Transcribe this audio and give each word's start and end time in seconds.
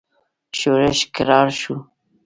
ښورښ 0.57 0.99
کرار 1.15 1.47
شو. 1.59 1.75